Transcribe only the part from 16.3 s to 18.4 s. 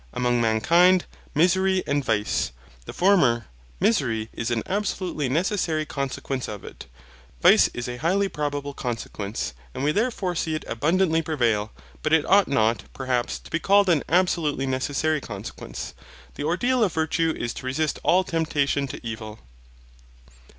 The ordeal of virtue is to resist all